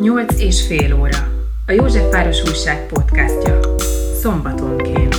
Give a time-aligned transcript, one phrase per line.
[0.00, 1.18] Nyolc és fél óra.
[1.66, 3.60] A Józsefváros Újság podcastja.
[4.20, 5.14] Szombatonként.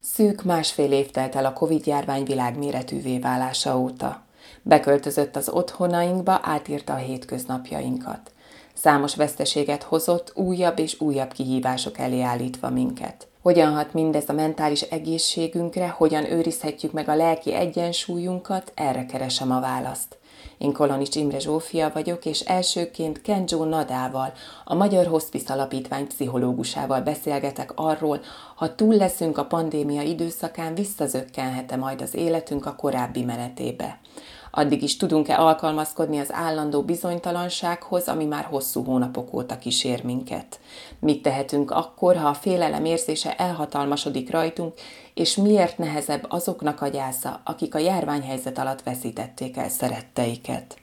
[0.00, 4.26] Szűk másfél év telt el a Covid-járvány világméretűvé válása óta.
[4.62, 8.32] Beköltözött az otthonainkba, átírta a hétköznapjainkat.
[8.74, 13.27] Számos veszteséget hozott, újabb és újabb kihívások elé állítva minket.
[13.42, 19.60] Hogyan hat mindez a mentális egészségünkre, hogyan őrizhetjük meg a lelki egyensúlyunkat, erre keresem a
[19.60, 20.18] választ.
[20.58, 24.32] Én Kolonics Imre Zsófia vagyok, és elsőként Kenjo Nadával,
[24.64, 28.20] a Magyar Hospice Alapítvány pszichológusával beszélgetek arról,
[28.56, 33.98] ha túl leszünk a pandémia időszakán, visszazökkenhet-e majd az életünk a korábbi menetébe.
[34.50, 40.60] Addig is tudunk-e alkalmazkodni az állandó bizonytalansághoz, ami már hosszú hónapok óta kísér minket?
[40.98, 44.74] Mit tehetünk akkor, ha a félelem érzése elhatalmasodik rajtunk,
[45.14, 50.76] és miért nehezebb azoknak a gyásza, akik a járványhelyzet alatt veszítették el szeretteiket?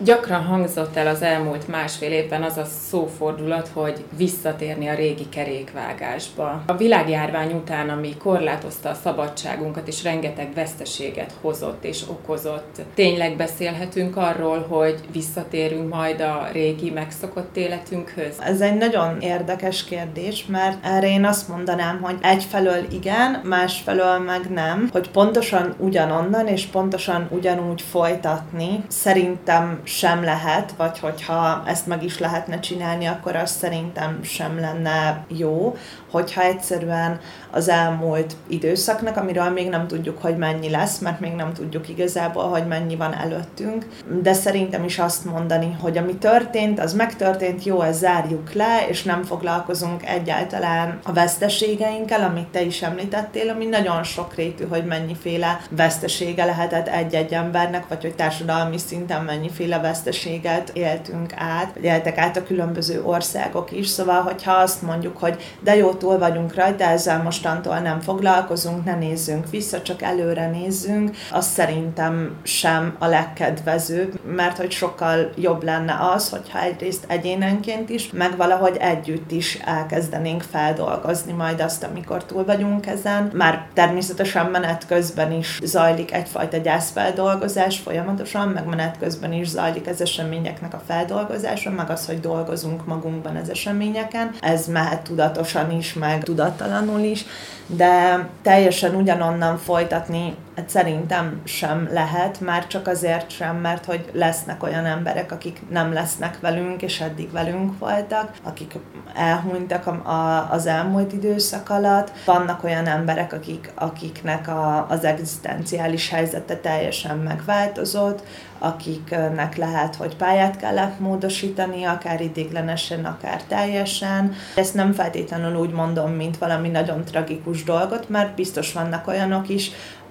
[0.00, 6.62] Gyakran hangzott el az elmúlt másfél évben az a szófordulat, hogy visszatérni a régi kerékvágásba.
[6.66, 14.16] A világjárvány után, ami korlátozta a szabadságunkat és rengeteg veszteséget hozott és okozott, tényleg beszélhetünk
[14.16, 18.36] arról, hogy visszatérünk majd a régi megszokott életünkhöz?
[18.40, 24.50] Ez egy nagyon érdekes kérdés, mert erre én azt mondanám, hogy egyfelől igen, másfelől meg
[24.50, 32.04] nem, hogy pontosan ugyanonnan és pontosan ugyanúgy folytatni szerintem sem lehet, vagy hogyha ezt meg
[32.04, 35.76] is lehetne csinálni, akkor az szerintem sem lenne jó,
[36.12, 41.52] hogyha egyszerűen az elmúlt időszaknak, amiről még nem tudjuk, hogy mennyi lesz, mert még nem
[41.52, 43.86] tudjuk igazából, hogy mennyi van előttünk,
[44.22, 49.02] de szerintem is azt mondani, hogy ami történt, az megtörtént, jó, ezt zárjuk le, és
[49.02, 56.44] nem foglalkozunk egyáltalán a veszteségeinkkel, amit te is említettél, ami nagyon sokrétű, hogy mennyiféle vesztesége
[56.44, 62.42] lehetett egy-egy embernek, vagy hogy társadalmi szinten mennyiféle veszteséget éltünk át, vagy éltek át a
[62.42, 63.88] különböző országok is.
[63.88, 68.94] Szóval, hogyha azt mondjuk, hogy de jó, túl vagyunk rajta, ezzel mostantól nem foglalkozunk, ne
[68.94, 75.98] nézzünk vissza, csak előre nézzünk, az szerintem sem a legkedvezőbb, mert hogy sokkal jobb lenne
[76.14, 82.44] az, hogyha egyrészt egyénenként is, meg valahogy együtt is elkezdenénk feldolgozni majd azt, amikor túl
[82.44, 83.30] vagyunk ezen.
[83.34, 90.00] Már természetesen menet közben is zajlik egyfajta gyászfeldolgozás folyamatosan, meg menet közben is zajlik az
[90.00, 94.30] eseményeknek a feldolgozása, meg az, hogy dolgozunk magunkban az eseményeken.
[94.40, 97.24] Ez mehet tudatosan is, meg tudattalanul is,
[97.66, 104.62] de teljesen ugyanonnan folytatni hát szerintem sem lehet, már csak azért sem, mert hogy lesznek
[104.62, 108.74] olyan emberek, akik nem lesznek velünk, és eddig velünk voltak, akik
[109.14, 112.12] elhunytak a, a, az elmúlt időszak alatt.
[112.24, 118.22] Vannak olyan emberek, akik, akiknek a, az egzisztenciális helyzete teljesen megváltozott,
[118.58, 124.32] akiknek lehet, hogy pályát kellett módosítani, akár idéglenesen, akár teljesen.
[124.54, 129.70] Ezt nem feltétlenül úgy mondom, mint valami nagyon tragikus dolgot, mert biztos vannak olyanok is,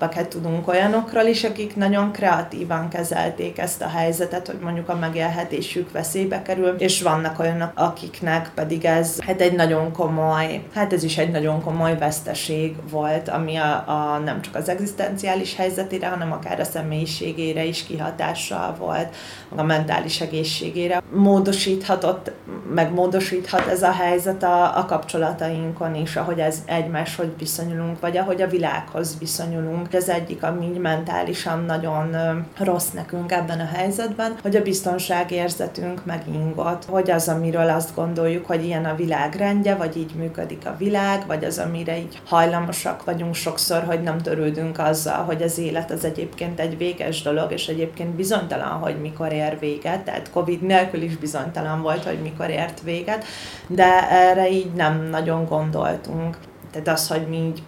[0.10, 5.92] hát tudunk olyanokról is, akik nagyon kreatívan kezelték ezt a helyzetet, hogy mondjuk a megélhetésük
[5.92, 11.18] veszélybe kerül, és vannak olyanok, akiknek pedig ez hát egy nagyon komoly, hát ez is
[11.18, 16.60] egy nagyon komoly veszteség volt, ami a, a nem csak az egzisztenciális helyzetére, hanem akár
[16.60, 19.16] a személyiségére is kihatással volt,
[19.56, 21.02] a mentális egészségére.
[21.14, 22.32] Módosíthatott,
[22.74, 28.42] meg módosíthat ez a helyzet a, a kapcsolatainkon is, ahogy ez egymáshoz viszonyulunk, vagy ahogy
[28.42, 32.16] a világhoz viszonyulunk az egyik, ami mentálisan nagyon
[32.58, 38.66] rossz nekünk ebben a helyzetben, hogy a biztonságérzetünk megingott, hogy az, amiről azt gondoljuk, hogy
[38.66, 43.36] ilyen a világ rendje, vagy így működik a világ, vagy az, amire így hajlamosak vagyunk
[43.36, 48.10] sokszor, hogy nem törődünk azzal, hogy az élet az egyébként egy véges dolog, és egyébként
[48.10, 53.26] bizonytalan, hogy mikor ér véget, tehát Covid nélkül is bizonytalan volt, hogy mikor ért véget,
[53.68, 56.38] de erre így nem nagyon gondoltunk.
[56.72, 57.62] Tehát az, hogy mi így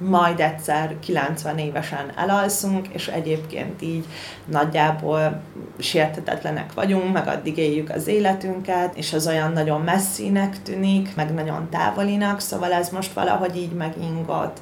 [0.00, 4.04] majd egyszer 90 évesen elalszunk, és egyébként így
[4.44, 5.40] nagyjából
[5.78, 11.68] sértetetlenek vagyunk, meg addig éljük az életünket, és az olyan nagyon messzinek tűnik, meg nagyon
[11.70, 14.60] távolinak, szóval ez most valahogy így megingott.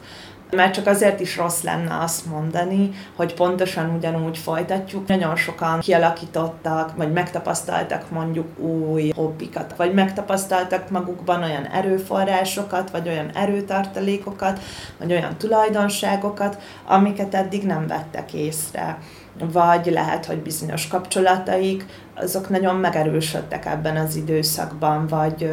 [0.57, 5.07] Már csak azért is rossz lenne azt mondani, hogy pontosan ugyanúgy folytatjuk.
[5.07, 13.31] Nagyon sokan kialakítottak, vagy megtapasztaltak mondjuk új hobbikat, vagy megtapasztaltak magukban olyan erőforrásokat, vagy olyan
[13.35, 14.61] erőtartalékokat,
[14.99, 18.99] vagy olyan tulajdonságokat, amiket eddig nem vettek észre
[19.53, 25.51] vagy lehet, hogy bizonyos kapcsolataik, azok nagyon megerősödtek ebben az időszakban, vagy,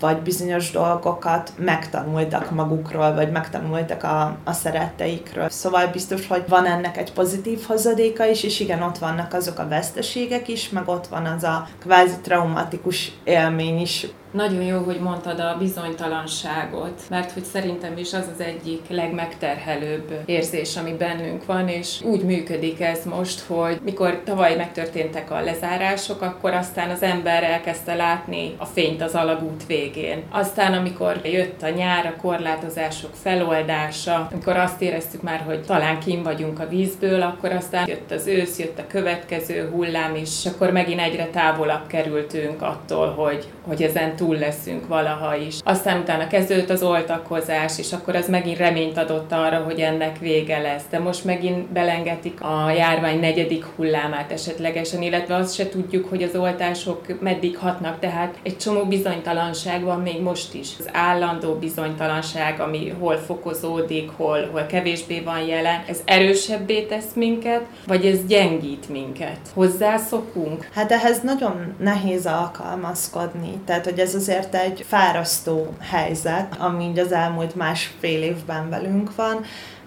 [0.00, 5.48] vagy bizonyos dolgokat megtanultak magukról, vagy megtanultak a, a szeretteikről.
[5.48, 9.68] Szóval biztos, hogy van ennek egy pozitív hozadéka is, és igen, ott vannak azok a
[9.68, 15.40] veszteségek is, meg ott van az a kvázi traumatikus élmény is, nagyon jó, hogy mondtad
[15.40, 22.02] a bizonytalanságot, mert hogy szerintem is az az egyik legmegterhelőbb érzés, ami bennünk van, és
[22.02, 27.94] úgy működik ez most, hogy mikor tavaly megtörténtek a lezárások, akkor aztán az ember elkezdte
[27.94, 30.22] látni a fényt az alagút végén.
[30.30, 36.22] Aztán, amikor jött a nyár, a korlátozások feloldása, amikor azt éreztük már, hogy talán kim
[36.22, 41.00] vagyunk a vízből, akkor aztán jött az ősz, jött a következő hullám, és akkor megint
[41.00, 45.58] egyre távolabb kerültünk attól, hogy, hogy ezen túl leszünk valaha is.
[45.64, 50.58] Aztán utána kezdődött az oltakozás, és akkor az megint reményt adott arra, hogy ennek vége
[50.58, 50.82] lesz.
[50.90, 56.36] De most megint belengetik a járvány negyedik hullámát esetlegesen, illetve azt se tudjuk, hogy az
[56.36, 60.68] oltások meddig hatnak, tehát egy csomó bizonytalanság van még most is.
[60.78, 67.62] Az állandó bizonytalanság, ami hol fokozódik, hol, hol kevésbé van jelen, ez erősebbé tesz minket,
[67.86, 69.38] vagy ez gyengít minket?
[69.54, 70.68] Hozzászokunk?
[70.72, 73.60] Hát ehhez nagyon nehéz alkalmazkodni.
[73.64, 79.44] Tehát, hogy ez azért egy fárasztó helyzet, ami így az elmúlt másfél évben velünk van,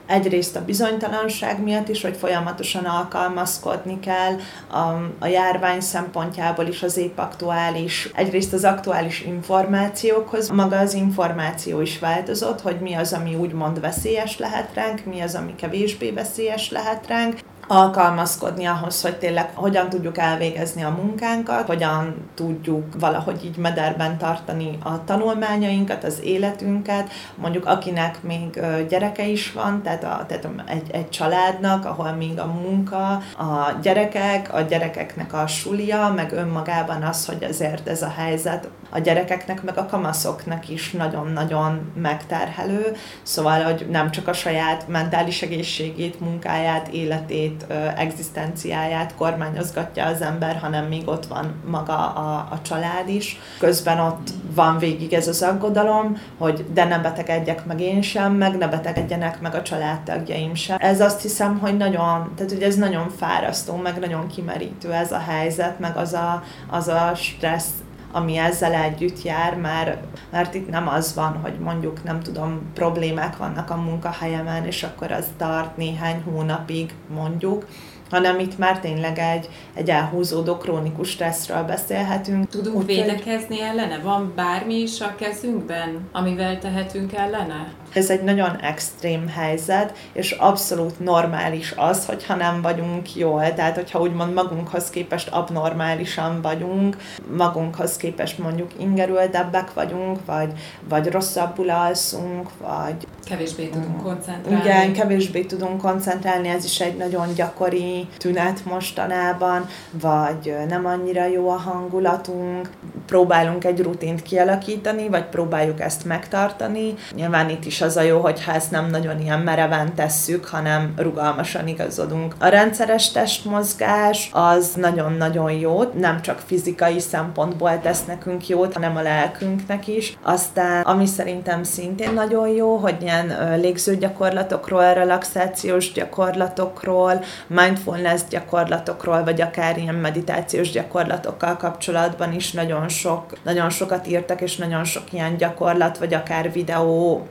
[0.07, 4.35] egyrészt a bizonytalanság miatt is, hogy folyamatosan alkalmazkodni kell
[4.67, 11.81] a, a járvány szempontjából is az épp aktuális, egyrészt az aktuális információkhoz, maga az információ
[11.81, 16.71] is változott, hogy mi az, ami úgymond veszélyes lehet ránk, mi az, ami kevésbé veszélyes
[16.71, 23.57] lehet ránk, alkalmazkodni ahhoz, hogy tényleg hogyan tudjuk elvégezni a munkánkat, hogyan tudjuk valahogy így
[23.57, 30.47] mederben tartani a tanulmányainkat, az életünket, mondjuk akinek még gyereke is van, tehát, a, tehát
[30.65, 37.03] egy, egy családnak, ahol még a munka, a gyerekek, a gyerekeknek a sulia, meg önmagában
[37.03, 43.63] az, hogy azért ez a helyzet a gyerekeknek, meg a kamaszoknak is nagyon-nagyon megterhelő, szóval,
[43.63, 47.56] hogy nem csak a saját mentális egészségét, munkáját, életét,
[47.97, 53.39] egzisztenciáját kormányozgatja az ember, hanem még ott van maga a, a család is.
[53.59, 58.57] Közben ott van végig ez az aggodalom, hogy de ne betegedjek meg én sem, meg
[58.57, 60.77] ne betegedjenek meg a családtagjaim sem.
[60.79, 65.19] Ez azt hiszem, hogy nagyon, tehát hogy ez nagyon fárasztó, meg nagyon kimerítő ez a
[65.27, 67.73] helyzet, meg az a, az a stressz
[68.11, 69.97] ami ezzel együtt jár, mert,
[70.31, 75.11] mert itt nem az van, hogy mondjuk nem tudom, problémák vannak a munkahelyemen, és akkor
[75.11, 77.65] az tart néhány hónapig mondjuk,
[78.09, 82.49] hanem itt már tényleg egy, egy elhúzódó krónikus stresszről beszélhetünk.
[82.49, 83.99] Tudunk Úgy, védekezni ellene?
[83.99, 87.71] Van bármi is a kezünkben, amivel tehetünk ellene?
[87.93, 93.53] Ez egy nagyon extrém helyzet, és abszolút normális az, hogyha nem vagyunk jól.
[93.53, 96.97] Tehát, hogyha úgymond magunkhoz képest abnormálisan vagyunk,
[97.37, 100.51] magunkhoz képest mondjuk ingerültebbek vagyunk, vagy,
[100.89, 103.07] vagy rosszabbul alszunk, vagy...
[103.25, 104.65] Kevésbé tudunk koncentrálni.
[104.65, 111.49] Igen, kevésbé tudunk koncentrálni, ez is egy nagyon gyakori tünet mostanában, vagy nem annyira jó
[111.49, 112.69] a hangulatunk,
[113.05, 116.93] próbálunk egy rutint kialakítani, vagy próbáljuk ezt megtartani.
[117.15, 121.67] Nyilván itt is az a jó, hogyha ezt nem nagyon ilyen mereven tesszük, hanem rugalmasan
[121.67, 122.35] igazodunk.
[122.39, 129.01] A rendszeres testmozgás az nagyon-nagyon jó, nem csak fizikai szempontból tesz nekünk jót, hanem a
[129.01, 130.17] lelkünknek is.
[130.21, 139.77] Aztán, ami szerintem szintén nagyon jó, hogy ilyen légzőgyakorlatokról, relaxációs gyakorlatokról, mindfulness gyakorlatokról, vagy akár
[139.77, 145.97] ilyen meditációs gyakorlatokkal kapcsolatban is nagyon sok, nagyon sokat írtak, és nagyon sok ilyen gyakorlat,
[145.97, 147.27] vagy akár videó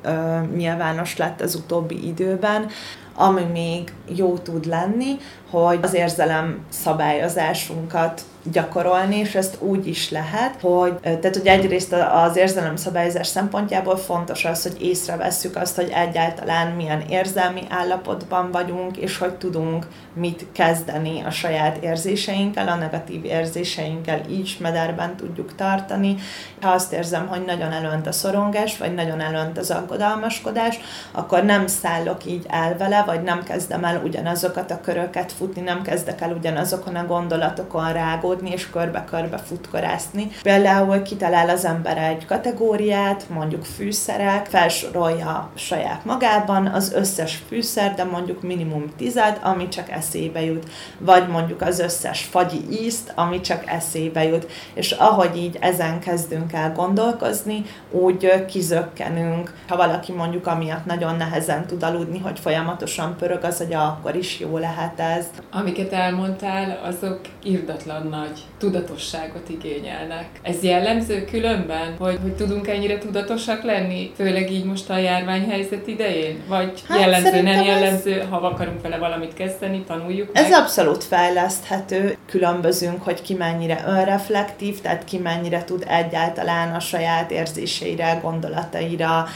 [0.56, 2.66] nyilvános lett az utóbbi időben,
[3.14, 5.16] ami még jó tud lenni,
[5.50, 8.22] hogy az érzelem szabályozásunkat
[8.52, 14.62] gyakorolni, és ezt úgy is lehet, hogy, tehát hogy egyrészt az érzelemszabályozás szempontjából fontos az,
[14.62, 21.30] hogy észrevesszük azt, hogy egyáltalán milyen érzelmi állapotban vagyunk, és hogy tudunk mit kezdeni a
[21.30, 26.16] saját érzéseinkkel, a negatív érzéseinkkel így mederben tudjuk tartani.
[26.60, 30.78] Ha azt érzem, hogy nagyon elönt a szorongás, vagy nagyon elönt az aggodalmaskodás,
[31.12, 35.82] akkor nem szállok így el vele, vagy nem kezdem el ugyanazokat a köröket futni, nem
[35.82, 40.28] kezdek el ugyanazokon a gondolatokon rágódni, káromkodni és körbe-körbe futkorászni.
[40.42, 48.04] Például kitalál az ember egy kategóriát, mondjuk fűszerek, felsorolja saját magában az összes fűszer, de
[48.04, 53.66] mondjuk minimum tized, ami csak eszébe jut, vagy mondjuk az összes fagyi ízt, ami csak
[53.66, 54.46] eszébe jut.
[54.74, 59.54] És ahogy így ezen kezdünk el gondolkozni, úgy kizökkenünk.
[59.68, 64.40] Ha valaki mondjuk amiatt nagyon nehezen tud aludni, hogy folyamatosan pörög az hogy akkor is
[64.40, 65.26] jó lehet ez.
[65.50, 70.26] Amiket elmondtál, azok irdatlan nagy tudatosságot igényelnek.
[70.42, 76.42] Ez jellemző különben, hogy, hogy tudunk ennyire tudatosak lenni, főleg így most a járványhelyzet idején?
[76.48, 78.28] Vagy hát jellemző, nem jellemző, ez...
[78.28, 80.44] ha akarunk vele valamit kezdeni, tanuljuk meg?
[80.44, 82.16] Ez abszolút fejleszthető.
[82.26, 89.26] Különbözünk, hogy ki mennyire önreflektív, tehát ki mennyire tud egyáltalán a saját érzéseire, gondolataira,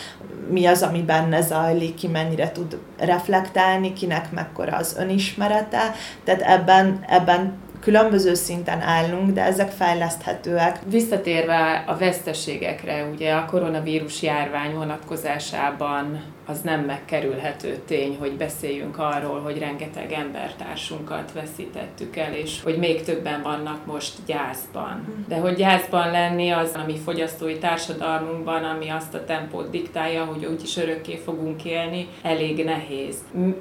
[0.51, 5.95] mi az, ami benne zajlik, ki mennyire tud reflektálni, kinek mekkora az önismerete.
[6.25, 10.79] Tehát ebben, ebben különböző szinten állunk, de ezek fejleszthetőek.
[10.87, 19.41] Visszatérve a veszteségekre, ugye a koronavírus járvány vonatkozásában az nem megkerülhető tény, hogy beszéljünk arról,
[19.41, 25.25] hogy rengeteg embertársunkat veszítettük el, és hogy még többen vannak most gyászban.
[25.29, 30.77] De hogy gyászban lenni az, ami fogyasztói társadalmunkban, ami azt a tempót diktálja, hogy úgyis
[30.77, 33.17] örökké fogunk élni, elég nehéz.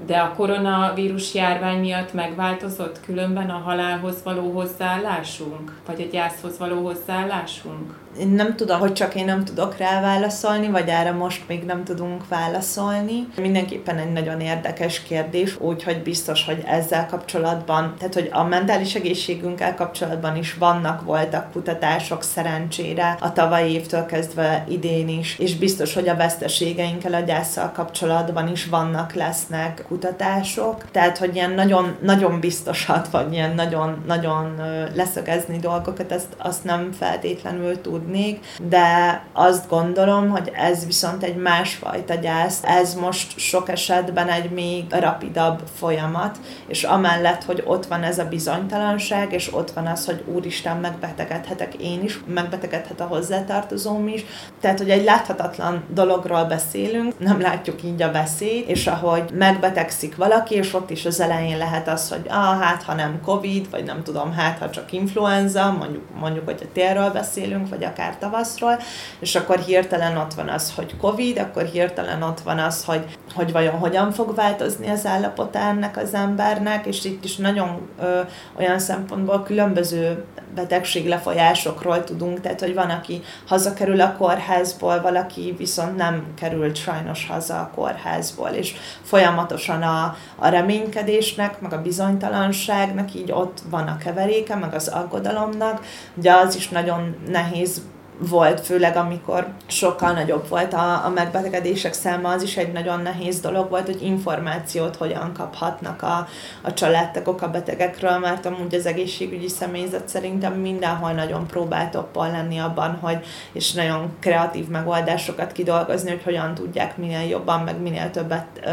[0.05, 5.81] De a koronavírus járvány miatt megváltozott különben a halálhoz való hozzáállásunk?
[5.85, 7.93] Vagy a gyászhoz való hozzáállásunk?
[8.19, 11.83] Én nem tudom, hogy csak én nem tudok rá válaszolni, vagy erre most még nem
[11.83, 13.27] tudunk válaszolni.
[13.37, 19.75] Mindenképpen egy nagyon érdekes kérdés, úgyhogy biztos, hogy ezzel kapcsolatban, tehát hogy a mentális egészségünkkel
[19.75, 26.09] kapcsolatban is vannak, voltak kutatások szerencsére a tavalyi évtől kezdve idén is, és biztos, hogy
[26.09, 30.91] a veszteségeinkkel, a gyászsal kapcsolatban is vannak, lesznek kutatások.
[30.91, 34.61] Tehát, hogy ilyen nagyon, nagyon biztosat, vagy ilyen nagyon, nagyon
[34.95, 41.35] leszögezni dolgokat, ezt, azt nem feltétlenül tud tudnék, de azt gondolom, hogy ez viszont egy
[41.35, 42.59] másfajta gyász.
[42.63, 46.37] Ez most sok esetben egy még rapidabb folyamat,
[46.67, 51.73] és amellett, hogy ott van ez a bizonytalanság, és ott van az, hogy úristen, megbetegedhetek
[51.73, 54.25] én is, megbetegedhet a hozzátartozóm is.
[54.61, 60.55] Tehát, hogy egy láthatatlan dologról beszélünk, nem látjuk így a veszélyt, és ahogy megbetegszik valaki,
[60.55, 64.03] és ott is az elején lehet az, hogy ah, hát ha nem Covid, vagy nem
[64.03, 68.79] tudom, hát ha csak influenza, mondjuk, mondjuk hogy a térről beszélünk, vagy akár tavaszról,
[69.19, 73.51] és akkor hirtelen ott van az, hogy Covid, akkor hirtelen ott van az, hogy, hogy
[73.51, 78.19] vajon hogyan fog változni az állapota ennek az embernek, és itt is nagyon ö,
[78.57, 80.23] olyan szempontból különböző
[80.59, 87.59] betegséglefolyásokról tudunk, tehát hogy van, aki hazakerül a kórházból, valaki viszont nem került sajnos haza
[87.59, 88.73] a kórházból, és
[89.03, 95.85] folyamatosan a, a reménykedésnek, meg a bizonytalanságnak így ott van a keveréke, meg az aggodalomnak,
[96.13, 97.81] de az is nagyon nehéz
[98.19, 103.39] volt, főleg amikor sokkal nagyobb volt a, a megbetegedések száma, az is egy nagyon nehéz
[103.39, 106.27] dolog volt, hogy információt hogyan kaphatnak a,
[106.61, 112.57] a családtagok a betegekről, mert amúgy az egészségügyi személyzet szerintem mindenhol nagyon próbált toppal lenni
[112.57, 118.45] abban, hogy és nagyon kreatív megoldásokat kidolgozni, hogy hogyan tudják minél jobban, meg minél többet
[118.65, 118.69] ö,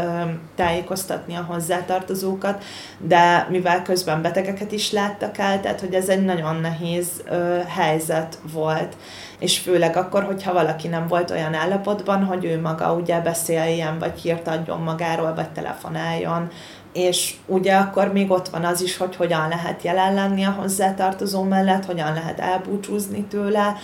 [0.55, 2.63] tájékoztatni a hozzátartozókat,
[2.97, 8.37] de mivel közben betegeket is láttak el, tehát hogy ez egy nagyon nehéz ö, helyzet
[8.53, 8.95] volt
[9.39, 14.19] és főleg akkor, hogyha valaki nem volt olyan állapotban, hogy ő maga ugye beszéljen, vagy
[14.19, 16.49] hírt adjon magáról, vagy telefonáljon,
[16.93, 21.43] és ugye akkor még ott van az is, hogy hogyan lehet jelen lenni a hozzátartozó
[21.43, 23.75] mellett, hogyan lehet elbúcsúzni tőle.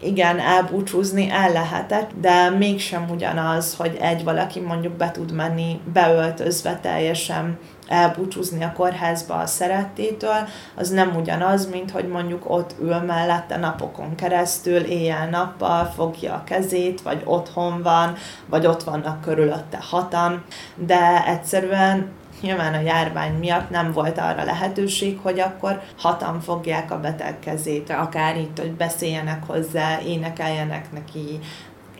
[0.00, 6.78] Igen, elbúcsúzni el lehetett, de mégsem ugyanaz, hogy egy valaki mondjuk be tud menni beöltözve
[6.82, 7.58] teljesen
[7.92, 14.14] elbúcsúzni a kórházba a szerettétől, az nem ugyanaz, mint hogy mondjuk ott ül mellette napokon
[14.14, 18.14] keresztül, éjjel-nappal fogja a kezét, vagy otthon van,
[18.46, 20.44] vagy ott vannak körülötte hatan,
[20.74, 27.00] de egyszerűen nyilván a járvány miatt nem volt arra lehetőség, hogy akkor hatan fogják a
[27.00, 31.38] beteg kezét, akár itt, hogy beszéljenek hozzá, énekeljenek neki,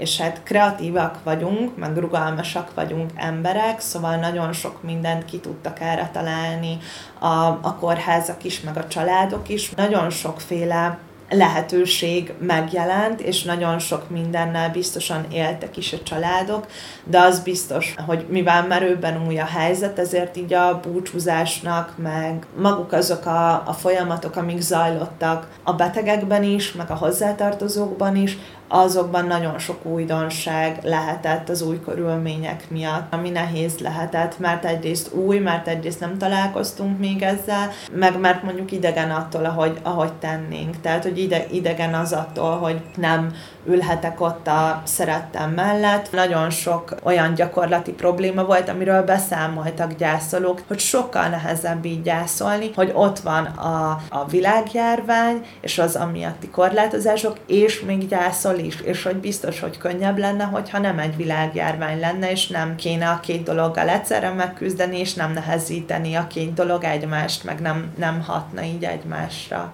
[0.03, 6.11] és hát kreatívak vagyunk, meg rugalmasak vagyunk emberek, szóval nagyon sok mindent ki tudtak erre
[6.13, 6.79] találni
[7.19, 9.71] a, a kórházak is, meg a családok is.
[9.71, 10.99] Nagyon sokféle
[11.33, 16.67] lehetőség megjelent, és nagyon sok mindennel biztosan éltek is a családok,
[17.05, 22.93] de az biztos, hogy mivel merőben új a helyzet, ezért így a búcsúzásnak, meg maguk
[22.93, 28.39] azok a, a folyamatok, amik zajlottak a betegekben is, meg a hozzátartozókban is,
[28.75, 35.39] azokban nagyon sok újdonság lehetett az új körülmények miatt, ami nehéz lehetett, mert egyrészt új,
[35.39, 40.81] mert egyrészt nem találkoztunk még ezzel, meg mert mondjuk idegen attól, ahogy, ahogy tennénk.
[40.81, 46.13] Tehát, hogy ide, idegen az attól, hogy nem ülhetek ott a szerettem mellett.
[46.13, 52.91] Nagyon sok olyan gyakorlati probléma volt, amiről beszámoltak gyászolók, hogy sokkal nehezebb így gyászolni, hogy
[52.95, 59.17] ott van a, a világjárvány, és az amiatti korlátozások, és még gyászol is, és hogy
[59.17, 63.89] biztos, hogy könnyebb lenne, hogyha nem egy világjárvány lenne, és nem kéne a két dologgal
[63.89, 69.73] egyszerre megküzdeni, és nem nehezíteni a két dolog egymást, meg nem, nem hatna így egymásra.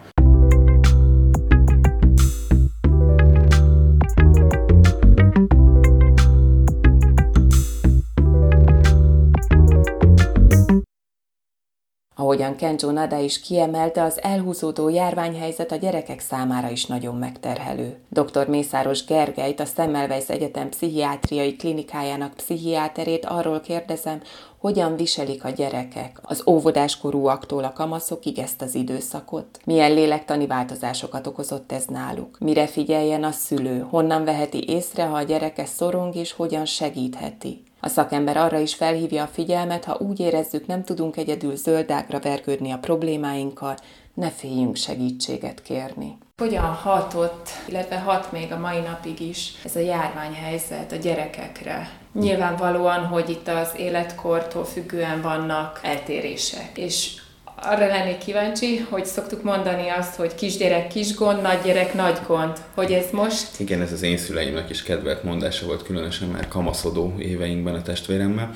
[12.21, 17.97] Ahogyan Kenjo Nada is kiemelte, az elhúzódó járványhelyzet a gyerekek számára is nagyon megterhelő.
[18.09, 18.49] Dr.
[18.49, 24.21] Mészáros Gergelyt, a Semmelweis Egyetem pszichiátriai klinikájának pszichiáterét arról kérdezem,
[24.59, 29.59] hogyan viselik a gyerekek az óvodáskorúaktól a kamaszokig ezt az időszakot?
[29.65, 32.39] Milyen lélektani változásokat okozott ez náluk?
[32.39, 33.87] Mire figyeljen a szülő?
[33.91, 37.63] Honnan veheti észre, ha a gyereke szorong, és hogyan segítheti?
[37.81, 42.71] A szakember arra is felhívja a figyelmet, ha úgy érezzük, nem tudunk egyedül zöldágra vergődni
[42.71, 43.75] a problémáinkkal,
[44.15, 46.19] ne féljünk segítséget kérni.
[46.37, 51.91] Hogyan hatott, illetve hat még a mai napig is ez a járványhelyzet a gyerekekre?
[52.13, 57.21] Nyilvánvalóan, hogy itt az életkortól függően vannak eltérések, és
[57.63, 62.53] arra lennék kíváncsi, hogy szoktuk mondani azt, hogy kisgyerek kis gond, nagygyerek nagy gond.
[62.75, 63.61] Hogy ez most?
[63.61, 68.51] Igen, ez az én szüleimnek is kedvelt mondása volt, különösen már kamaszodó éveinkben a testvéremmel,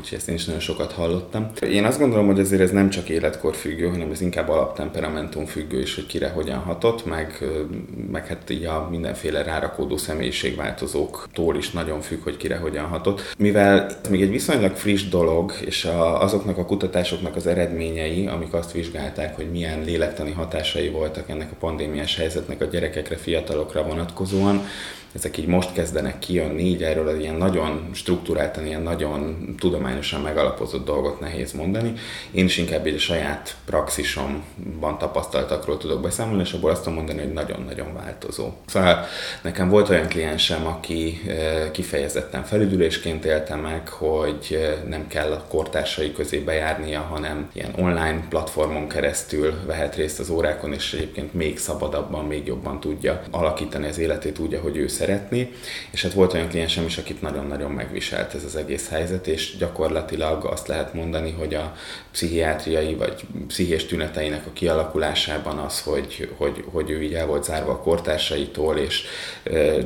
[0.00, 1.50] úgyhogy ezt én is nagyon sokat hallottam.
[1.60, 5.80] Én azt gondolom, hogy azért ez nem csak életkor függő, hanem ez inkább alaptemperamentum függő
[5.80, 7.44] is, hogy kire hogyan hatott, meg,
[8.10, 13.34] meg hát így a mindenféle rárakódó személyiségváltozóktól is nagyon függ, hogy kire hogyan hatott.
[13.38, 18.72] Mivel még egy viszonylag friss dolog, és a, azoknak a kutatásoknak az eredményei, amik azt
[18.72, 24.64] vizsgálták, hogy milyen lélektani hatásai voltak ennek a pandémiás helyzetnek a gyerekekre, fiatalokra vonatkozóan,
[25.14, 31.20] ezek így most kezdenek kijönni, így erről ilyen nagyon struktúráltan, ilyen nagyon tudományosan megalapozott dolgot
[31.20, 31.92] nehéz mondani.
[32.30, 37.18] Én is inkább egy a saját praxisomban tapasztaltakról tudok beszámolni, és abból azt tudom mondani,
[37.20, 38.50] hogy nagyon-nagyon változó.
[38.66, 39.04] Szóval
[39.42, 45.44] nekem volt olyan kliensem, aki eh, kifejezetten felüdülésként élte meg, hogy eh, nem kell a
[45.48, 51.58] kortársai közé bejárnia, hanem ilyen online platformon keresztül vehet részt az órákon, és egyébként még
[51.58, 55.52] szabadabban, még jobban tudja alakítani az életét úgy, ahogy ő szeretni,
[55.90, 60.44] és hát volt olyan kliensem is, akit nagyon-nagyon megviselt ez az egész helyzet, és gyakorlatilag
[60.44, 61.76] azt lehet mondani, hogy a
[62.12, 67.72] pszichiátriai vagy pszichés tüneteinek a kialakulásában az, hogy, hogy, hogy ő így el volt zárva
[67.72, 69.04] a kortársaitól, és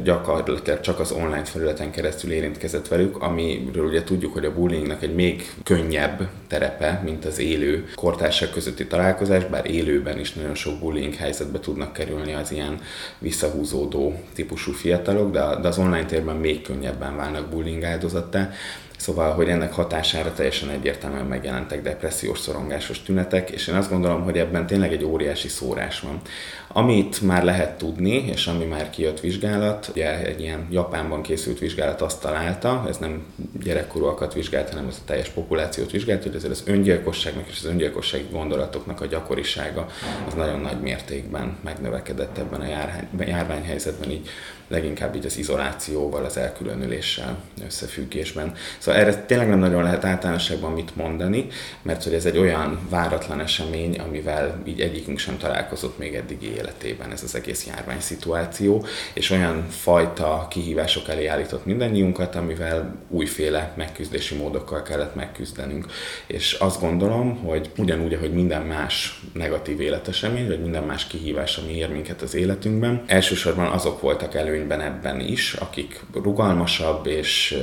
[0.03, 5.15] gyakorlatilag csak az online felületen keresztül érintkezett velük, amiről ugye tudjuk, hogy a bullyingnak egy
[5.15, 11.15] még könnyebb terepe, mint az élő kortársak közötti találkozás, bár élőben is nagyon sok bullying
[11.15, 12.81] helyzetbe tudnak kerülni az ilyen
[13.19, 18.51] visszahúzódó típusú fiatal fiatalok, de, de az online térben még könnyebben válnak bullying áldozattá.
[18.97, 24.39] Szóval, hogy ennek hatására teljesen egyértelműen megjelentek depressziós, szorongásos tünetek, és én azt gondolom, hogy
[24.39, 26.21] ebben tényleg egy óriási szórás van.
[26.69, 32.01] Amit már lehet tudni, és ami már kijött vizsgálat, ugye egy ilyen Japánban készült vizsgálat
[32.01, 33.25] azt találta, ez nem
[33.63, 38.27] gyerekkorúakat vizsgált, hanem ez a teljes populációt vizsgált, hogy ezért az öngyilkosságnak és az öngyilkossági
[38.31, 39.87] gondolatoknak a gyakorisága
[40.27, 44.29] az nagyon nagy mértékben megnövekedett ebben a járványhelyzetben, így
[44.69, 48.55] leginkább így az izolációval, az elkülönüléssel összefüggésben.
[48.79, 51.47] Szóval erre tényleg nem nagyon lehet általánosságban mit mondani,
[51.83, 57.13] mert hogy ez egy olyan váratlan esemény, amivel így egyikünk sem találkozott még eddigi életében
[57.13, 64.35] ez az egész járvány szituáció, és olyan fajta kihívások elé állított mindannyiunkat, amivel újféle megküzdési
[64.35, 65.87] módokkal kellett megküzdenünk.
[66.27, 71.73] És azt gondolom, hogy ugyanúgy, ahogy minden más negatív életesemény, vagy minden más kihívás, ami
[71.73, 77.59] ér minket az életünkben, elsősorban azok voltak előnyben ebben is, akik rugalmasabb és,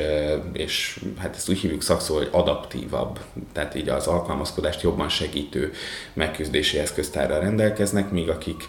[0.53, 3.19] és hát ezt úgy hívjuk szakszó, hogy adaptívabb,
[3.53, 5.71] tehát így az alkalmazkodást jobban segítő
[6.13, 8.67] megküzdési eszköztárral rendelkeznek, míg akik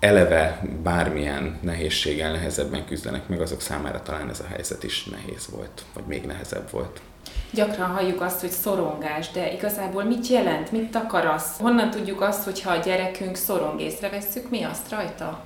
[0.00, 5.82] eleve bármilyen nehézséggel nehezebben küzdenek meg, azok számára talán ez a helyzet is nehéz volt,
[5.94, 7.00] vagy még nehezebb volt.
[7.50, 11.56] Gyakran halljuk azt, hogy szorongás, de igazából mit jelent, mit takar az?
[11.58, 15.44] Honnan tudjuk azt, hogyha a gyerekünk szorong, észrevesszük mi azt rajta?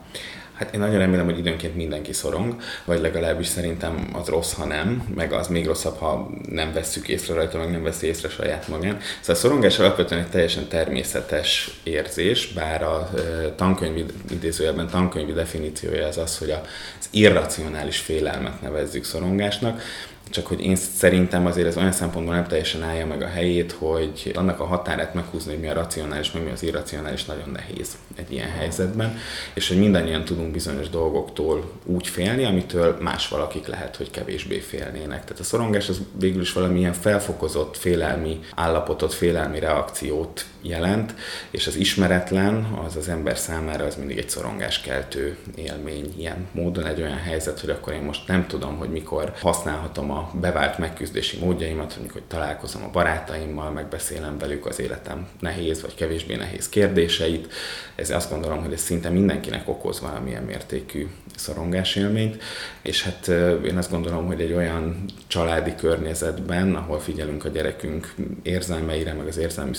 [0.60, 5.02] Hát én nagyon remélem, hogy időnként mindenki szorong, vagy legalábbis szerintem az rossz, ha nem,
[5.14, 8.98] meg az még rosszabb, ha nem vesszük észre rajta, meg nem veszi észre saját magán.
[9.20, 13.10] Szóval a szorongás alapvetően egy teljesen természetes érzés, bár a
[13.56, 19.82] tankönyv idézőjelben tankönyvi definíciója az az, hogy az irracionális félelmet nevezzük szorongásnak,
[20.30, 24.32] csak hogy én szerintem azért ez olyan szempontból nem teljesen állja meg a helyét, hogy
[24.34, 28.32] annak a határát meghúzni, hogy mi a racionális, meg mi az irracionális, nagyon nehéz egy
[28.32, 29.16] ilyen helyzetben,
[29.54, 35.24] és hogy mindannyian tudunk bizonyos dolgoktól úgy félni, amitől más valakik lehet, hogy kevésbé félnének.
[35.24, 41.14] Tehát a szorongás az végül is valamilyen felfokozott félelmi állapotot, félelmi reakciót jelent,
[41.50, 46.14] és az ismeretlen az az ember számára az mindig egy szorongáskeltő élmény.
[46.18, 50.30] Ilyen módon egy olyan helyzet, hogy akkor én most nem tudom, hogy mikor használhatom a
[50.40, 56.34] bevált megküzdési módjaimat, hogy mikor találkozom a barátaimmal, megbeszélem velük az életem nehéz vagy kevésbé
[56.34, 57.52] nehéz kérdéseit.
[57.94, 62.42] Ez azt gondolom, hogy ez szinte mindenkinek okoz valamilyen mértékű szorongásélményt,
[62.82, 63.28] és hát
[63.64, 69.36] én azt gondolom, hogy egy olyan családi környezetben, ahol figyelünk a gyerekünk érzelmeire, meg az
[69.36, 69.74] érzelmi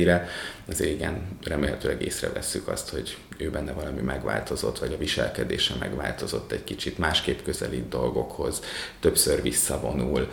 [0.00, 0.28] szükségleteire,
[0.68, 6.64] azért igen, remélhetőleg észrevesszük azt, hogy ő benne valami megváltozott, vagy a viselkedése megváltozott egy
[6.64, 8.60] kicsit, másképp közelít dolgokhoz,
[9.00, 10.30] többször visszavonul,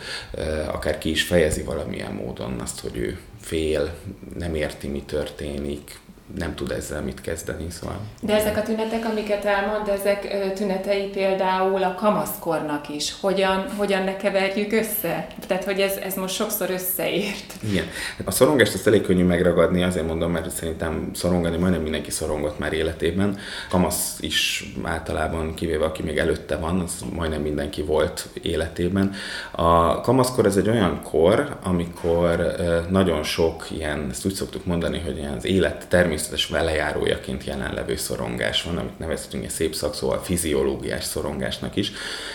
[0.66, 3.94] akár ki is fejezi valamilyen módon azt, hogy ő fél,
[4.38, 5.98] nem érti, mi történik,
[6.36, 7.66] nem tud ezzel mit kezdeni.
[7.70, 7.96] Szóval.
[8.20, 13.14] De ezek a tünetek, amiket elmond, ezek tünetei például a kamaszkornak is.
[13.20, 15.26] Hogyan, hogyan ne keverjük össze?
[15.46, 17.54] Tehát, hogy ez, ez most sokszor összeért.
[17.70, 17.84] Igen.
[18.24, 22.72] A szorongást azt elég könnyű megragadni, azért mondom, mert szerintem szorongani majdnem mindenki szorongott már
[22.72, 23.38] életében.
[23.70, 29.14] Kamasz is általában, kivéve aki még előtte van, az majdnem mindenki volt életében.
[29.50, 32.54] A kamaszkor ez egy olyan kor, amikor
[32.90, 37.96] nagyon sok ilyen, ezt úgy szoktuk mondani, hogy ilyen az élet természetes természetes velejárójaként jelenlevő
[37.96, 41.92] szorongás van, amit nevezhetünk egy szép szakszóval fiziológiás szorongásnak is,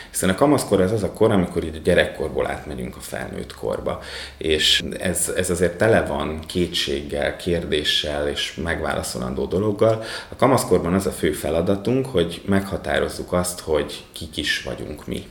[0.10, 4.02] hiszen a kamaszkor ez az a kor, amikor így a gyerekkorból átmegyünk a felnőtt korba,
[4.38, 10.04] és ez, ez azért tele van kétséggel, kérdéssel és megválaszolandó dologgal.
[10.30, 15.28] A kamaszkorban az a fő feladatunk, hogy meghatározzuk azt, hogy kik is vagyunk mi.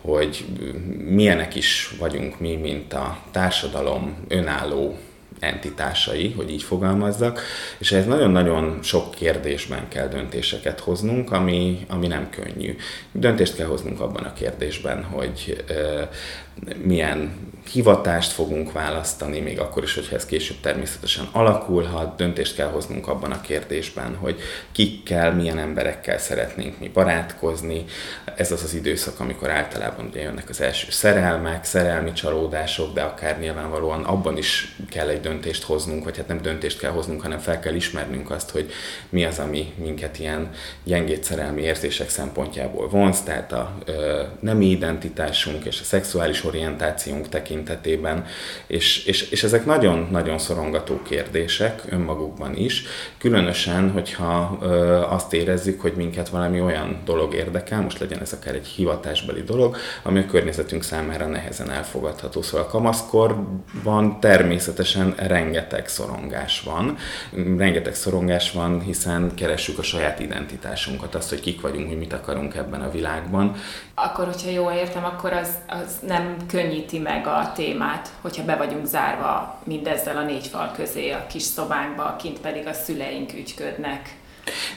[0.00, 0.44] Hogy
[0.98, 4.98] milyenek is vagyunk mi, mint a társadalom önálló
[5.40, 7.40] entitásai, hogy így fogalmazzak,
[7.78, 12.76] és ez nagyon-nagyon sok kérdésben kell döntéseket hoznunk, ami, ami nem könnyű.
[13.12, 15.64] Döntést kell hoznunk abban a kérdésben, hogy
[16.82, 23.08] milyen hivatást fogunk választani, még akkor is, hogyha ez később természetesen alakulhat, döntést kell hoznunk
[23.08, 24.40] abban a kérdésben, hogy
[24.72, 27.84] kikkel, milyen emberekkel szeretnénk mi barátkozni.
[28.36, 33.38] Ez az az időszak, amikor általában ugye jönnek az első szerelmek, szerelmi csalódások, de akár
[33.40, 37.60] nyilvánvalóan abban is kell egy döntést hoznunk, vagy hát nem döntést kell hoznunk, hanem fel
[37.60, 38.70] kell ismernünk azt, hogy
[39.08, 40.50] mi az, ami minket ilyen
[40.84, 48.26] gyengét szerelmi érzések szempontjából vonz, tehát a ö, nemi identitásunk és a szexuális orientációnk tekintetében,
[48.66, 52.84] és, és, és ezek nagyon-nagyon szorongató kérdések önmagukban is,
[53.18, 58.54] különösen, hogyha ö, azt érezzük, hogy minket valami olyan dolog érdekel, most legyen ez akár
[58.54, 62.42] egy hivatásbeli dolog, ami a környezetünk számára nehezen elfogadható.
[62.42, 66.96] Szóval a kamaszkorban természetesen rengeteg szorongás van.
[67.56, 72.54] Rengeteg szorongás van, hiszen keressük a saját identitásunkat, azt, hogy kik vagyunk, hogy mit akarunk
[72.54, 73.56] ebben a világban.
[74.04, 78.86] Akkor, hogyha jól értem, akkor az, az nem könnyíti meg a témát, hogyha be vagyunk
[78.86, 84.16] zárva mindezzel a négy fal közé a kis szobánkba, kint pedig a szüleink ügyködnek.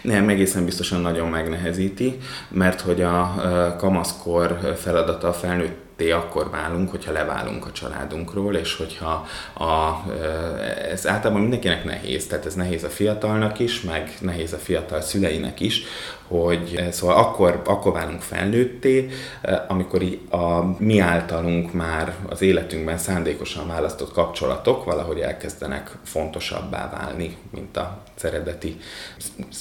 [0.01, 2.17] Nem, egészen biztosan nagyon megnehezíti,
[2.49, 3.35] mert hogy a
[3.77, 10.03] kamaszkor feladata a felnőtt té akkor válunk, hogyha leválunk a családunkról, és hogyha a,
[10.91, 15.59] ez általában mindenkinek nehéz, tehát ez nehéz a fiatalnak is, meg nehéz a fiatal szüleinek
[15.59, 15.83] is,
[16.27, 19.09] hogy szóval akkor, akkor válunk felnőtté,
[19.67, 27.77] amikor a mi általunk már az életünkben szándékosan választott kapcsolatok valahogy elkezdenek fontosabbá válni, mint
[27.77, 28.77] a eredeti,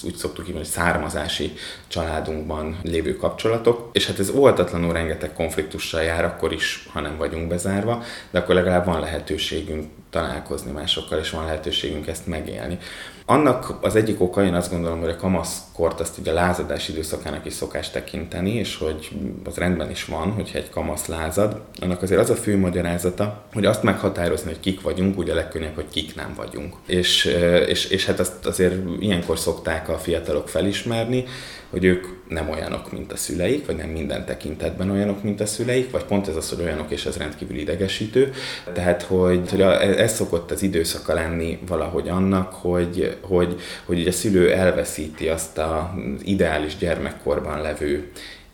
[0.03, 1.53] úgy szoktuk hívni, hogy származási
[1.89, 7.49] családunkban lévő kapcsolatok, és hát ez óvatatlanul rengeteg konfliktussal jár akkor is, ha nem vagyunk
[7.49, 12.79] bezárva, de akkor legalább van lehetőségünk találkozni másokkal, és van lehetőségünk ezt megélni.
[13.27, 17.47] Annak az egyik oka, én azt gondolom, hogy a kamaszkort azt ugye a lázadás időszakának
[17.47, 19.11] is szokás tekinteni, és hogy
[19.45, 21.61] az rendben is van, hogyha egy kamasz lázad.
[21.81, 25.89] Annak azért az a fő magyarázata, hogy azt meghatározni, hogy kik vagyunk, ugye legkönnyebb, hogy
[25.91, 26.75] kik nem vagyunk.
[26.87, 27.25] És,
[27.67, 31.25] és, és hát azt azért ilyenkor szokták a fiatalok felismerni,
[31.75, 35.91] hogy ők nem olyanok, mint a szüleik, vagy nem minden tekintetben olyanok, mint a szüleik,
[35.91, 38.33] vagy pont ez az, hogy olyanok, és ez rendkívül idegesítő.
[38.73, 44.53] Tehát, hogy, hogy ez szokott az időszaka lenni valahogy annak, hogy, hogy, hogy a szülő
[44.53, 45.85] elveszíti azt az
[46.23, 48.11] ideális gyermekkorban levő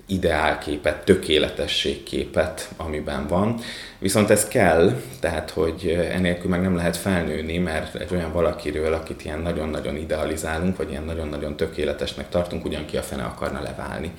[0.06, 3.60] ideálképet, tökéletességképet, amiben van.
[4.00, 9.24] Viszont ez kell, tehát hogy enélkül meg nem lehet felnőni, mert egy olyan valakiről, akit
[9.24, 14.10] ilyen nagyon-nagyon idealizálunk, vagy ilyen nagyon-nagyon tökéletesnek tartunk, ugyan ki a fene akarna leválni.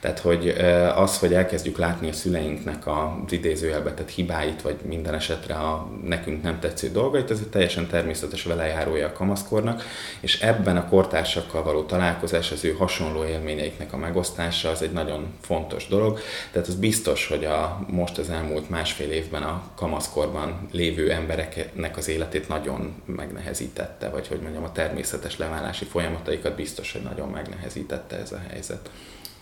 [0.00, 0.48] Tehát, hogy
[0.96, 6.42] az, hogy elkezdjük látni a szüleinknek az idézőjelbe tett hibáit, vagy minden esetre a nekünk
[6.42, 9.82] nem tetsző dolgait, ez egy teljesen természetes velejárója a kamaszkornak,
[10.20, 15.26] és ebben a kortársakkal való találkozás, az ő hasonló élményeiknek a megosztása, az egy nagyon
[15.40, 16.18] fontos dolog.
[16.52, 22.08] Tehát az biztos, hogy a most az elmúlt másfél évben a kamaszkorban lévő embereknek az
[22.08, 28.32] életét nagyon megnehezítette, vagy hogy mondjam, a természetes leválási folyamataikat biztos, hogy nagyon megnehezítette ez
[28.32, 28.90] a helyzet.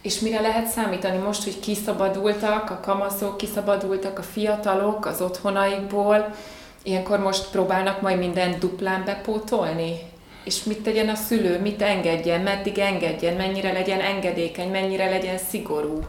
[0.03, 6.35] És mire lehet számítani most, hogy kiszabadultak, a kamaszok kiszabadultak, a fiatalok az otthonaikból,
[6.83, 9.99] ilyenkor most próbálnak majd minden duplán bepótolni?
[10.45, 16.01] És mit tegyen a szülő, mit engedjen, meddig engedjen, mennyire legyen engedékeny, mennyire legyen szigorú?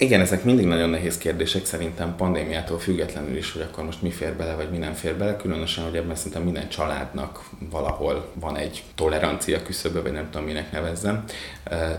[0.00, 4.34] Igen, ezek mindig nagyon nehéz kérdések szerintem pandémiától függetlenül is, hogy akkor most mi fér
[4.34, 8.82] bele, vagy mi nem fér bele, különösen, hogy ebben szerintem minden családnak valahol van egy
[8.94, 11.24] tolerancia küszöbe, vagy nem tudom minek nevezzem.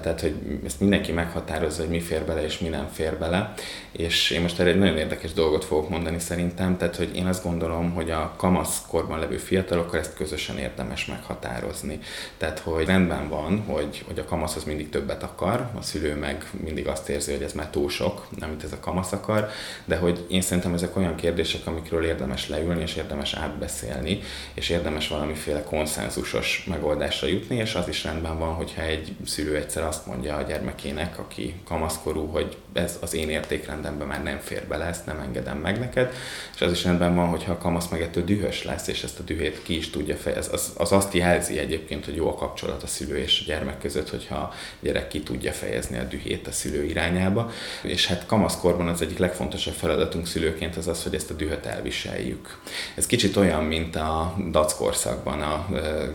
[0.02, 0.36] Tehát, hogy
[0.66, 3.54] ezt mindenki meghatározza, hogy mi fér bele, és mi nem fér bele.
[3.92, 7.44] És én most erre egy nagyon érdekes dolgot fogok mondani szerintem, tehát, hogy én azt
[7.44, 12.00] gondolom, hogy a kamaszkorban levő fiatalokkal ezt közösen érdemes meghatározni.
[12.38, 16.50] Tehát, hogy rendben van, hogy, hogy a kamasz az mindig többet akar, a szülő meg
[16.64, 19.50] mindig azt érzi, hogy ez már túl túl sok, amit ez a kamasz akar,
[19.86, 24.20] de hogy én szerintem ezek olyan kérdések, amikről érdemes leülni, és érdemes átbeszélni,
[24.54, 29.84] és érdemes valamiféle konszenzusos megoldásra jutni, és az is rendben van, hogyha egy szülő egyszer
[29.84, 34.86] azt mondja a gyermekének, aki kamaszkorú, hogy ez az én értékrendemben már nem fér bele,
[34.86, 36.14] ezt nem engedem meg neked,
[36.56, 39.24] és az is rendben van, hogyha a kamasz meg ettől dühös lesz, és ezt a
[39.24, 40.54] dühét ki is tudja fejezni.
[40.54, 44.10] Az, az azt jelzi egyébként, hogy jó a kapcsolat a szülő és a gyermek között,
[44.10, 49.02] hogyha a gyerek ki tudja fejezni a dühét a szülő irányába és hát kamaszkorban az
[49.02, 52.60] egyik legfontosabb feladatunk szülőként az az, hogy ezt a dühöt elviseljük.
[52.96, 55.68] Ez kicsit olyan, mint a dac korszakban a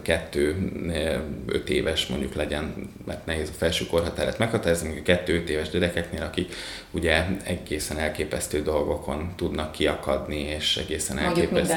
[0.02, 0.72] kettő,
[1.46, 6.54] öt éves mondjuk legyen, mert nehéz a felső korhatáret meghatározni, a kettő-öt éves gyerekeknél, akik
[6.90, 11.74] ugye egészen elképesztő dolgokon tudnak kiakadni, és egészen elképesztő.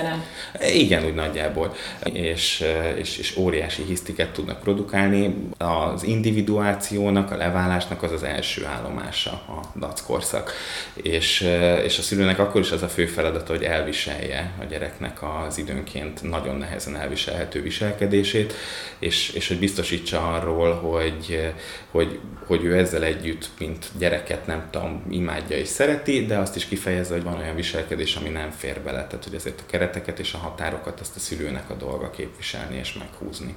[0.73, 1.73] Igen, úgy nagyjából.
[2.03, 2.63] És,
[2.95, 5.35] és, és óriási hisztiket tudnak produkálni.
[5.57, 10.51] Az individuációnak, a leválásnak az az első állomása a dac korszak.
[10.93, 11.41] És,
[11.83, 16.21] és a szülőnek akkor is az a fő feladata, hogy elviselje a gyereknek az időnként
[16.21, 18.53] nagyon nehezen elviselhető viselkedését,
[18.99, 21.51] és, és hogy biztosítsa arról, hogy,
[21.91, 26.65] hogy, hogy ő ezzel együtt, mint gyereket nem tudom, imádja és szereti, de azt is
[26.65, 29.07] kifejezze, hogy van olyan viselkedés, ami nem fér bele.
[29.07, 32.93] Tehát, hogy ezért a kereteket és a határokat azt a szülőnek a dolga képviselni és
[32.93, 33.55] meghúzni.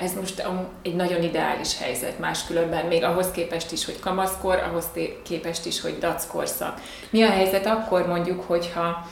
[0.00, 0.46] Ez most
[0.82, 4.84] egy nagyon ideális helyzet, máskülönben még ahhoz képest is, hogy kamaszkor, ahhoz
[5.22, 6.80] képest is, hogy dackorszak.
[7.10, 9.06] Mi a helyzet akkor mondjuk, hogyha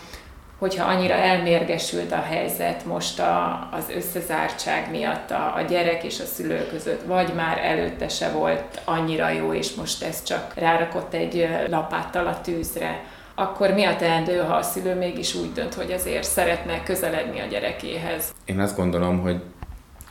[0.59, 6.25] hogyha annyira elmérgesült a helyzet most a, az összezártság miatt a, a gyerek és a
[6.25, 11.49] szülő között, vagy már előtte se volt annyira jó, és most ez csak rárakott egy
[11.69, 16.25] lapáttal a tűzre, akkor mi a teendő, ha a szülő mégis úgy dönt, hogy azért
[16.25, 18.33] szeretne közeledni a gyerekéhez?
[18.45, 19.37] Én azt gondolom, hogy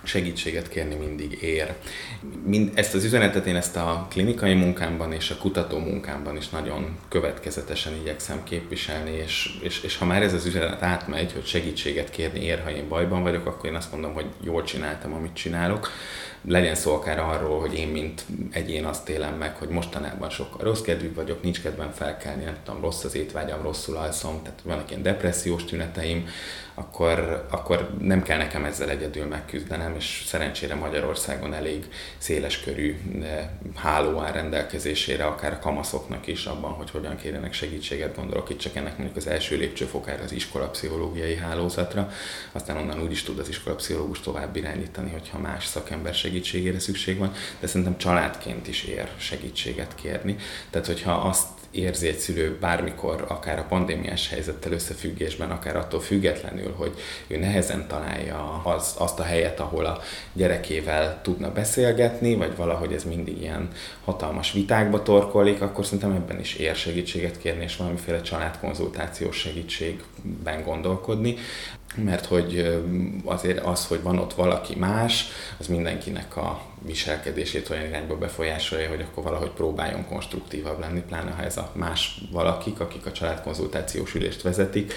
[0.04, 1.74] segítséget kérni mindig ér.
[2.46, 6.98] Mind, ezt az üzenetet én ezt a klinikai munkámban és a kutató munkámban is nagyon
[7.10, 12.40] következetesen igyekszem képviselni, és, és, és ha már ez az üzenet átmegy, hogy segítséget kérni
[12.40, 15.90] ér, ha én bajban vagyok, akkor én azt mondom, hogy jól csináltam, amit csinálok
[16.48, 20.82] legyen szó akár arról, hogy én, mint egyén azt élem meg, hogy mostanában sokkal rossz
[20.82, 25.04] kedvű vagyok, nincs kedvem felkelni, nem tudom, rossz az étvágyam, rosszul alszom, tehát vannak ilyen
[25.04, 26.28] depressziós tüneteim,
[26.74, 31.86] akkor, akkor nem kell nekem ezzel egyedül megküzdenem, és szerencsére Magyarországon elég
[32.18, 32.98] széles körű
[33.76, 38.76] háló áll rendelkezésére, akár a kamaszoknak is abban, hogy hogyan kérjenek segítséget, gondolok itt csak
[38.76, 42.12] ennek mondjuk az első lépcsőfokára az iskolapszichológiai hálózatra,
[42.52, 47.32] aztán onnan úgy is tud az iskolapszichológus tovább irányítani, hogyha más szakember segítségére szükség van,
[47.60, 50.36] de szerintem családként is ér segítséget kérni.
[50.70, 56.74] Tehát, hogyha azt érzi egy szülő bármikor, akár a pandémiás helyzettel összefüggésben, akár attól függetlenül,
[56.76, 56.94] hogy
[57.28, 60.02] ő nehezen találja az, azt a helyet, ahol a
[60.34, 63.70] gyerekével tudna beszélgetni, vagy valahogy ez mindig ilyen
[64.04, 71.36] hatalmas vitákba torkolik, akkor szerintem ebben is ér segítséget kérni, és valamiféle családkonzultációs segítségben gondolkodni.
[71.96, 72.82] Mert hogy
[73.26, 75.26] azért az, hogy van ott valaki más,
[75.58, 81.44] az mindenkinek a viselkedését olyan irányba befolyásolja, hogy akkor valahogy próbáljon konstruktívabb lenni, pláne ha
[81.44, 84.94] ez a más valakik, akik a családkonzultációs ülést vezetik.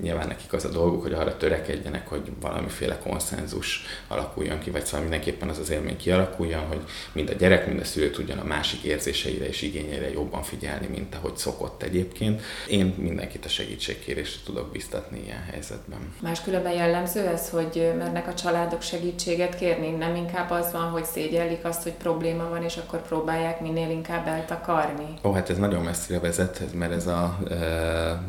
[0.00, 5.00] Nyilván nekik az a dolguk, hogy arra törekedjenek, hogy valamiféle konszenzus alakuljon ki, vagy szóval
[5.00, 6.80] mindenképpen az az élmény kialakuljon, hogy
[7.12, 11.14] mind a gyerek, mind a szülő tudjon a másik érzéseire és igényeire jobban figyelni, mint
[11.14, 12.42] ahogy szokott egyébként.
[12.68, 16.14] Én mindenkit a segítségkérésre tudok biztatni ilyen helyzetben.
[16.20, 21.23] Máskülönben jellemző ez, hogy mernek a családok segítséget kérni, nem inkább az van, hogy szép
[21.24, 25.06] szégyellik azt, hogy probléma van, és akkor próbálják minél inkább eltakarni?
[25.22, 28.22] Ó, hát ez nagyon messzire vezet, mert ez a e,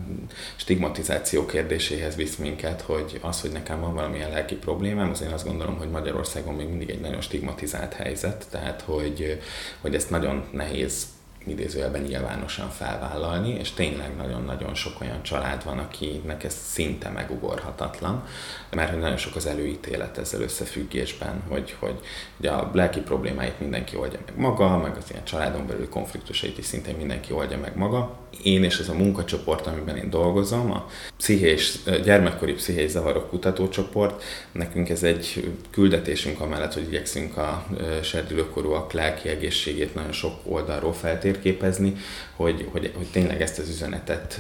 [0.56, 5.46] stigmatizáció kérdéséhez visz minket, hogy az, hogy nekem van valamilyen lelki problémám, az én azt
[5.46, 9.42] gondolom, hogy Magyarországon még mindig egy nagyon stigmatizált helyzet, tehát hogy,
[9.82, 11.06] hogy ezt nagyon nehéz
[11.48, 18.24] idézőjelben nyilvánosan felvállalni, és tényleg nagyon-nagyon sok olyan család van, akinek ez szinte megugorhatatlan,
[18.72, 22.00] mert hogy nagyon sok az előítélet ezzel összefüggésben, hogy, hogy
[22.38, 26.66] hogy a lelki problémáit mindenki oldja meg maga, meg az ilyen családon belül konfliktusait is
[26.66, 28.18] szinte mindenki oldja meg maga.
[28.44, 34.90] Én és ez a munkacsoport, amiben én dolgozom, a pszichés, gyermekkori pszichés zavarok kutatócsoport, nekünk
[34.90, 37.66] ez egy küldetésünk amellett, hogy igyekszünk a
[38.04, 41.96] serdülőkorúak lelki egészségét nagyon sok oldalról feltérképezni,
[42.36, 44.40] hogy, hogy, hogy tényleg ezt az üzenetet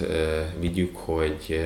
[0.60, 1.62] vigyük, hogy,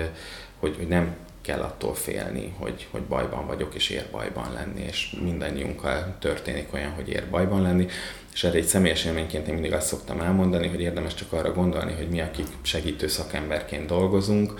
[0.60, 5.16] hogy, hogy nem kell attól félni, hogy, hogy bajban vagyok, és ér bajban lenni, és
[5.24, 7.88] mindannyiunkkal történik olyan, hogy ér bajban lenni,
[8.34, 11.94] és erre egy személyes élményként én mindig azt szoktam elmondani, hogy érdemes csak arra gondolni,
[11.94, 14.54] hogy mi, akik segítő szakemberként dolgozunk,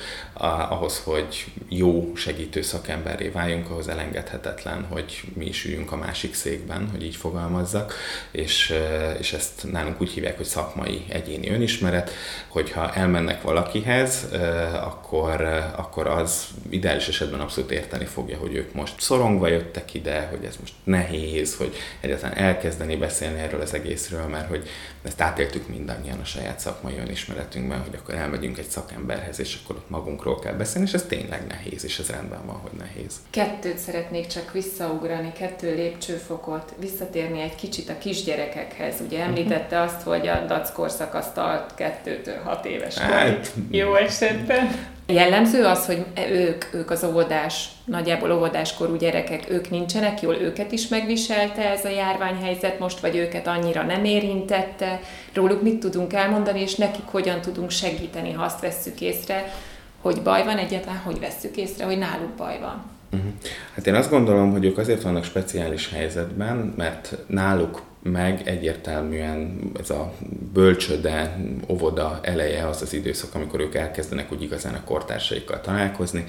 [0.70, 6.90] ahhoz, hogy jó segítő szakemberré váljunk, ahhoz elengedhetetlen, hogy mi is üljünk a másik székben,
[6.92, 7.94] hogy így fogalmazzak,
[8.32, 8.74] és,
[9.20, 12.12] és ezt nálunk úgy hívják, hogy szakmai egyéni önismeret,
[12.48, 14.28] hogyha elmennek valakihez,
[14.74, 15.42] akkor,
[15.76, 20.56] akkor az ideális esetben abszolút érteni fogja, hogy ők most szorongva jöttek ide, hogy ez
[20.60, 24.68] most nehéz, hogy egyáltalán elkezdeni beszélni erről az egészről, mert hogy
[25.04, 29.90] ezt átéltük mindannyian a saját szakmai önismeretünkben, hogy akkor elmegyünk egy szakemberhez, és akkor ott
[29.90, 33.16] magunkról kell beszélni, és ez tényleg nehéz, és ez rendben van, hogy nehéz.
[33.30, 38.96] Kettőt szeretnék csak visszaugrani, kettő lépcsőfokot, visszatérni egy kicsit a kisgyerekekhez.
[39.06, 44.98] Ugye említette azt, hogy a dac korszak azt tart kettőtől hat éves hát, Jó esetben.
[45.12, 50.88] Jellemző az, hogy ők, ők az óvodás, nagyjából óvodáskorú gyerekek, ők nincsenek jól, őket is
[50.88, 55.00] megviselte ez a járványhelyzet most, vagy őket annyira nem érintette,
[55.34, 59.54] róluk mit tudunk elmondani, és nekik hogyan tudunk segíteni, ha azt vesszük észre,
[60.02, 62.84] hogy baj van egyáltalán, hogy vesszük észre, hogy náluk baj van.
[63.12, 63.32] Uh-huh.
[63.76, 69.90] Hát én azt gondolom, hogy ők azért vannak speciális helyzetben, mert náluk meg egyértelműen ez
[69.90, 70.14] a
[70.54, 76.26] bölcsöde, óvoda eleje az az időszak, amikor ők elkezdenek úgy igazán a kortársaikkal találkozni.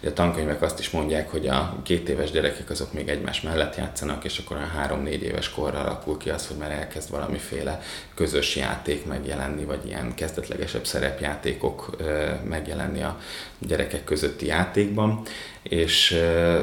[0.00, 3.76] Ugye a tankönyvek azt is mondják, hogy a két éves gyerekek azok még egymás mellett
[3.76, 7.80] játszanak, és akkor a három-négy éves korra alakul ki az, hogy már elkezd valamiféle
[8.14, 11.96] közös játék megjelenni, vagy ilyen kezdetlegesebb szerepjátékok
[12.48, 13.18] megjelenni a
[13.58, 15.22] gyerekek közötti játékban.
[15.62, 16.20] És,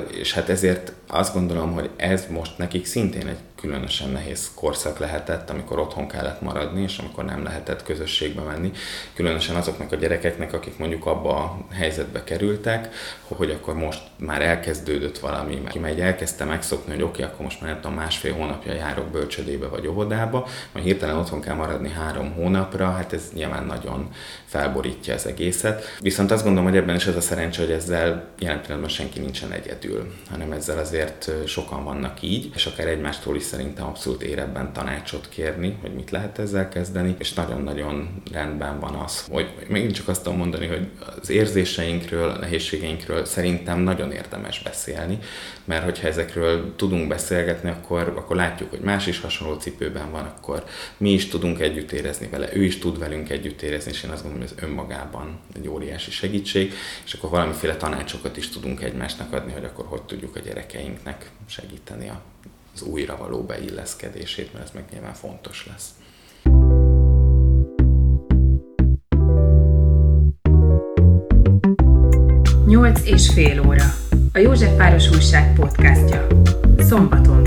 [0.07, 5.49] és hát ezért azt gondolom, hogy ez most nekik szintén egy különösen nehéz korszak lehetett,
[5.49, 8.71] amikor otthon kellett maradni, és amikor nem lehetett közösségbe menni.
[9.13, 12.93] Különösen azoknak a gyerekeknek, akik mondjuk abba a helyzetbe kerültek,
[13.27, 17.61] hogy akkor most már elkezdődött valami, aki megy elkezdte megszokni, hogy oké, okay, akkor most
[17.61, 22.33] már nem tudom, másfél hónapja járok bölcsödébe vagy óvodába, majd hirtelen otthon kell maradni három
[22.33, 24.09] hónapra, hát ez nyilván nagyon
[24.51, 25.97] felborítja az egészet.
[25.99, 29.51] Viszont azt gondolom, hogy ebben is az a szerencsé, hogy ezzel jelen pillanatban senki nincsen
[29.51, 35.29] egyedül, hanem ezzel azért sokan vannak így, és akár egymástól is szerintem abszolút érebben tanácsot
[35.29, 40.23] kérni, hogy mit lehet ezzel kezdeni, és nagyon-nagyon rendben van az, hogy megint csak azt
[40.23, 40.87] tudom mondani, hogy
[41.21, 45.19] az érzéseinkről, a nehézségeinkről szerintem nagyon érdemes beszélni,
[45.63, 50.63] mert hogyha ezekről tudunk beszélgetni, akkor, akkor látjuk, hogy más is hasonló cipőben van, akkor
[50.97, 54.21] mi is tudunk együtt érezni vele, ő is tud velünk együtt érezni, és én azt
[54.21, 56.73] gondolom, hogy ez önmagában egy óriási segítség,
[57.05, 62.11] és akkor valamiféle tanácsokat is tudunk egymásnak adni, hogy akkor hogy tudjuk a gyerekeinknek segíteni
[62.73, 65.89] az újra való beilleszkedését, mert ez meg nyilván fontos lesz.
[72.65, 73.93] Nyolc és fél óra.
[74.33, 76.27] A József Város Újság podcastja.
[76.77, 77.43] Szombaton